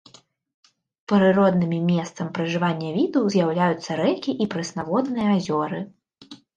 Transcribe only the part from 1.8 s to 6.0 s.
месцам пражывання віду з'яўляюцца рэкі і прэснаводныя азёры.